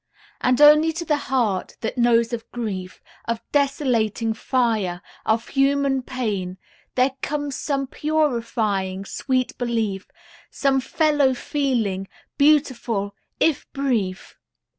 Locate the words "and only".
0.41-0.91